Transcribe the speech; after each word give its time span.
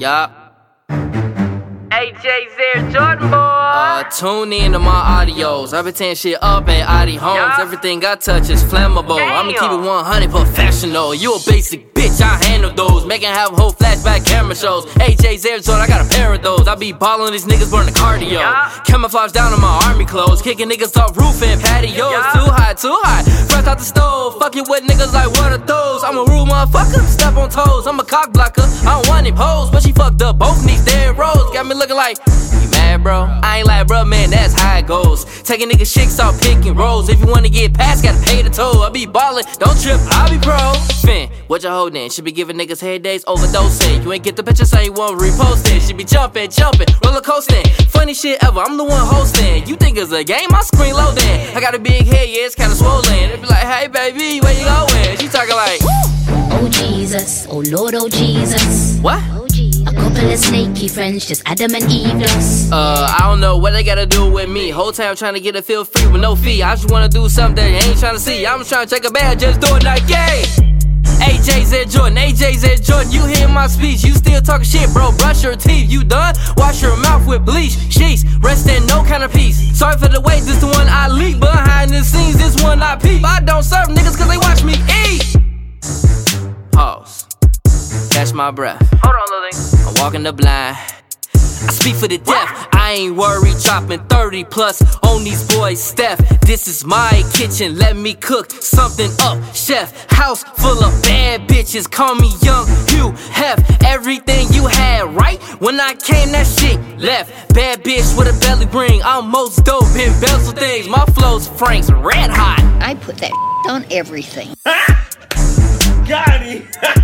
Yup. 0.00 0.88
AJ's 0.88 2.24
Air 2.74 2.90
Jordan 2.90 3.28
boy. 3.28 3.36
Uh, 3.36 4.02
tune 4.04 4.50
in 4.54 4.72
to 4.72 4.78
my 4.78 5.26
audios. 5.26 5.74
I 5.74 5.82
been 5.82 5.92
tearing 5.92 6.14
shit 6.14 6.38
up 6.40 6.66
at 6.70 6.88
Audi 6.88 7.16
Homes. 7.16 7.58
Everything 7.58 8.02
I 8.02 8.14
touch 8.14 8.48
is 8.48 8.64
flammable. 8.64 9.20
I'ma 9.20 9.52
keep 9.52 9.70
it 9.70 9.76
100 9.76 10.30
professional. 10.30 11.14
You 11.14 11.34
a 11.34 11.38
basic 11.46 11.92
bitch, 11.92 12.22
I 12.22 12.42
handle 12.46 12.72
those. 12.72 13.04
Making 13.04 13.28
have 13.28 13.50
whole 13.50 13.72
flashback 13.72 14.24
camera 14.24 14.54
shows. 14.54 14.86
AJ's 14.94 15.44
Air 15.44 15.58
Jordan, 15.58 15.82
I 15.82 15.86
got 15.86 16.06
a 16.06 16.08
pair 16.08 16.32
of 16.32 16.42
those. 16.42 16.66
I 16.66 16.76
be 16.76 16.92
ballin' 16.92 17.32
these 17.32 17.44
niggas 17.44 17.70
burning 17.70 17.92
cardio. 17.92 18.40
Camouflage 18.86 19.32
down 19.32 19.52
on 19.52 19.60
my 19.60 19.82
army 19.84 20.06
clothes. 20.06 20.40
Kicking 20.40 20.70
niggas 20.70 20.96
off 20.96 21.14
roof 21.18 21.42
and 21.42 21.60
patios. 21.60 22.24
Too 22.32 22.48
hot, 22.48 22.78
too 22.78 22.96
hot. 23.02 23.39
Fresh 23.60 23.72
out 23.72 23.78
the 23.78 23.84
stove. 23.84 24.38
Fucking 24.38 24.64
with 24.68 24.84
niggas 24.84 25.12
like 25.12 25.30
what 25.32 25.52
are 25.52 25.58
those? 25.58 26.02
I'm 26.02 26.16
a 26.16 26.20
rude 26.20 26.48
motherfucker. 26.48 27.04
Step 27.04 27.36
on 27.36 27.50
toes. 27.50 27.86
I'm 27.86 28.00
a 28.00 28.04
cock 28.04 28.32
blocker. 28.32 28.62
I 28.62 28.96
don't 28.96 29.08
want 29.08 29.26
any 29.26 29.32
pose, 29.32 29.70
but 29.70 29.82
she 29.82 29.92
fucked 29.92 30.22
up 30.22 30.38
both 30.38 30.64
knees. 30.64 30.82
Dead 30.82 31.18
rows. 31.18 31.52
Got 31.52 31.66
me 31.66 31.74
looking 31.74 31.96
like. 31.96 32.16
Bro? 32.98 33.28
I 33.42 33.58
ain't 33.58 33.66
like, 33.66 33.86
bro, 33.86 34.04
man, 34.04 34.30
that's 34.30 34.58
how 34.60 34.78
it 34.78 34.86
goes. 34.86 35.24
Taking 35.42 35.68
niggas 35.70 35.92
chicks 35.94 36.18
off 36.18 36.40
picking 36.40 36.74
rolls. 36.74 37.08
If 37.08 37.20
you 37.20 37.26
wanna 37.26 37.48
get 37.48 37.72
past, 37.72 38.02
gotta 38.02 38.20
pay 38.24 38.42
the 38.42 38.50
toll. 38.50 38.82
I 38.82 38.90
be 38.90 39.06
ballin', 39.06 39.44
don't 39.58 39.80
trip, 39.80 40.00
I 40.10 40.28
be 40.30 40.38
pro. 40.38 40.58
Fin, 41.02 41.30
what 41.46 41.62
you 41.62 41.68
holdin'? 41.70 42.12
Should 42.12 42.24
be 42.24 42.32
giving 42.32 42.56
niggas 42.56 42.80
head 42.80 43.02
days, 43.02 43.24
overdosing. 43.26 44.02
You 44.02 44.12
ain't 44.12 44.24
get 44.24 44.36
the 44.36 44.42
picture, 44.42 44.64
so 44.64 44.80
you 44.80 44.92
won't 44.92 45.20
repost 45.20 45.70
it. 45.74 45.80
Should 45.82 45.96
be 45.96 46.04
jumpin', 46.04 46.50
jumpin', 46.50 46.86
roller 47.04 47.20
coasting. 47.20 47.64
Funny 47.88 48.14
shit 48.14 48.42
ever, 48.42 48.60
I'm 48.60 48.76
the 48.76 48.84
one 48.84 49.06
hosting. 49.06 49.66
You 49.66 49.76
think 49.76 49.96
it's 49.96 50.12
a 50.12 50.24
game? 50.24 50.48
I 50.52 50.62
screen 50.62 50.94
loading. 50.94 51.56
I 51.56 51.60
got 51.60 51.74
a 51.74 51.78
big 51.78 52.06
head, 52.06 52.28
yeah, 52.28 52.46
it's 52.46 52.54
kinda 52.54 52.74
swollen. 52.74 53.04
They 53.04 53.36
be 53.36 53.46
like, 53.46 53.66
hey, 53.66 53.86
baby, 53.88 54.40
where 54.40 54.54
you 54.58 54.64
goin'? 54.64 55.16
She 55.18 55.28
talking 55.28 55.54
like, 55.54 55.80
Oh 56.52 56.68
Jesus, 56.68 57.46
oh 57.48 57.62
Lord, 57.70 57.94
oh 57.94 58.08
Jesus. 58.08 58.98
what? 59.00 59.22
Oh, 59.30 59.46
a 59.86 59.89
couple 60.14 60.30
of 60.30 60.38
snaky 60.38 60.88
friends, 60.88 61.26
just 61.26 61.42
Adam 61.46 61.74
and 61.74 61.84
Eve 61.90 62.14
lost. 62.14 62.72
Uh, 62.72 63.16
I 63.18 63.28
don't 63.28 63.40
know 63.40 63.56
what 63.56 63.72
they 63.72 63.82
gotta 63.82 64.06
do 64.06 64.30
with 64.30 64.48
me. 64.48 64.70
Whole 64.70 64.92
time 64.92 65.14
trying 65.16 65.34
to 65.34 65.40
get 65.40 65.56
a 65.56 65.62
feel 65.62 65.84
free 65.84 66.06
with 66.10 66.20
no 66.20 66.34
fee. 66.34 66.62
I 66.62 66.74
just 66.74 66.90
wanna 66.90 67.08
do 67.08 67.28
something 67.28 67.56
they 67.56 67.78
ain't 67.78 67.98
trying 67.98 68.14
to 68.14 68.20
see. 68.20 68.46
I'm 68.46 68.64
trying 68.64 68.86
to 68.86 68.94
check 68.94 69.04
a 69.04 69.10
bath, 69.10 69.38
just 69.38 69.60
do 69.60 69.74
it 69.76 69.84
like 69.84 70.02
yay. 70.08 70.44
AJ 71.20 71.64
Z 71.64 71.84
Jordan, 71.86 72.16
AJ 72.16 72.56
Z 72.56 72.82
Jordan, 72.82 73.12
you 73.12 73.24
hear 73.26 73.48
my 73.48 73.66
speech, 73.66 74.02
you 74.04 74.12
still 74.14 74.40
talking 74.40 74.64
shit, 74.64 74.92
bro. 74.92 75.12
Brush 75.18 75.42
your 75.42 75.56
teeth, 75.56 75.90
you 75.90 76.02
done? 76.02 76.34
Wash 76.56 76.82
your 76.82 76.96
mouth 76.96 77.26
with 77.26 77.44
bleach, 77.44 77.72
sheets, 77.92 78.24
rest 78.40 78.68
in 78.68 78.84
no 78.86 79.04
kind 79.04 79.22
of 79.22 79.32
peace. 79.32 79.78
Sorry 79.78 79.96
for 79.98 80.08
the 80.08 80.20
wait, 80.20 80.42
this 80.42 80.60
the 80.60 80.66
one 80.66 80.88
I 80.88 81.08
leak. 81.08 81.40
Behind 81.40 81.90
the 81.90 82.02
scenes, 82.02 82.36
this 82.38 82.62
one 82.62 82.82
I 82.82 82.96
peep. 82.96 83.24
I 83.24 83.40
don't 83.40 83.62
serve 83.62 83.88
niggas 83.88 84.16
cause 84.16 84.28
they 84.28 84.38
watch 84.38 84.64
me 84.64 84.74
eat. 85.06 85.36
Pause. 86.72 87.26
Catch 88.10 88.32
my 88.32 88.50
breath. 88.50 88.99
Walking 90.00 90.22
the 90.22 90.32
blind. 90.32 90.76
I 91.34 91.72
speak 91.72 91.94
for 91.94 92.08
the 92.08 92.16
deaf. 92.16 92.68
I 92.72 92.92
ain't 92.92 93.16
worried, 93.16 93.56
dropping 93.62 94.00
30 94.08 94.44
plus 94.44 94.80
on 95.04 95.24
these 95.24 95.46
boys. 95.54 95.82
Steph, 95.82 96.18
this 96.40 96.66
is 96.66 96.86
my 96.86 97.22
kitchen. 97.34 97.76
Let 97.76 97.96
me 97.96 98.14
cook 98.14 98.50
something 98.50 99.10
up, 99.20 99.38
chef. 99.54 100.10
House 100.10 100.42
full 100.42 100.82
of 100.82 101.02
bad 101.02 101.46
bitches. 101.46 101.88
Call 101.88 102.14
me 102.14 102.32
Young 102.40 102.66
Hugh 102.88 103.12
Hef. 103.30 103.58
Everything 103.84 104.48
you 104.52 104.66
had 104.66 105.14
right 105.14 105.40
when 105.60 105.78
I 105.78 105.94
came, 105.94 106.32
that 106.32 106.46
shit 106.46 106.80
left. 106.98 107.54
Bad 107.54 107.84
bitch 107.84 108.16
with 108.16 108.34
a 108.34 108.40
belly 108.40 108.66
ring. 108.66 109.02
I'm 109.04 109.30
most 109.30 109.64
dope 109.64 109.84
in 109.96 110.18
bezel 110.20 110.54
things. 110.54 110.88
My 110.88 111.04
flow's 111.14 111.46
Frank's 111.46 111.90
red 111.90 112.30
hot. 112.30 112.60
I 112.80 112.94
put 112.94 113.18
that 113.18 113.32
on 113.68 113.84
everything. 113.90 114.54
Got 116.08 116.40
him. 116.40 116.66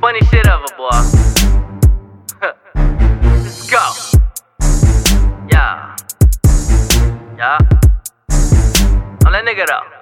Funny 0.00 0.20
shit 0.30 0.46
ever, 0.46 0.64
boy. 0.76 0.88
Let's 3.42 3.68
go. 3.68 3.82
Yeah. 5.50 5.96
Yeah. 7.36 7.58
On 9.26 9.32
that 9.32 9.44
nigga 9.44 9.66
though. 9.66 9.97